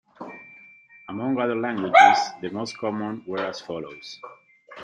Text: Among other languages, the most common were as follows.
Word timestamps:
Among 1.09 1.39
other 1.39 1.55
languages, 1.55 2.17
the 2.41 2.49
most 2.49 2.75
common 2.75 3.21
were 3.27 3.45
as 3.45 3.61
follows. 3.61 4.19